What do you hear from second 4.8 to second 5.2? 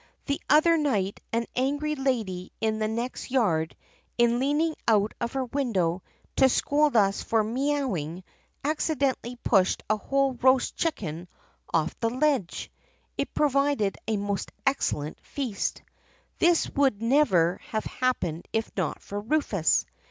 out